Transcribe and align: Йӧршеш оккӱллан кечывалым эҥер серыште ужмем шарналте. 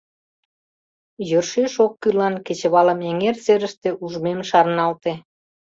Йӧршеш 1.29 1.73
оккӱллан 1.85 2.35
кечывалым 2.45 2.99
эҥер 3.09 3.35
серыште 3.43 3.89
ужмем 4.03 4.39
шарналте. 4.49 5.13